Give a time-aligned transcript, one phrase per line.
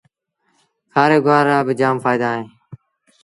[0.93, 2.49] کآري گُوآر رآ با جآم ڦآئيٚدآ اوهيݩ۔